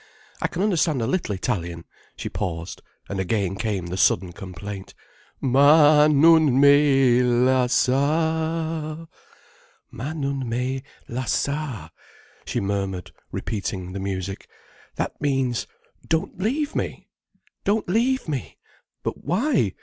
[0.41, 2.81] I can understand a little Italian—" She paused.
[3.07, 4.95] And again came the sudden complaint:
[5.39, 9.07] Ma nun me lasciar'—
[9.91, 11.91] "Ma nun me lasciar'—!"
[12.45, 14.49] she murmured, repeating the music.
[14.95, 17.07] "That means—Don't leave me!
[17.63, 18.57] Don't leave me!
[19.03, 19.73] But why?